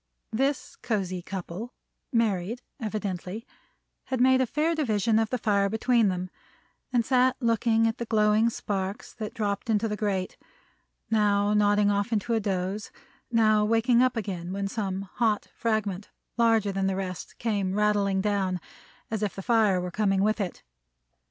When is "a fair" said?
4.41-4.73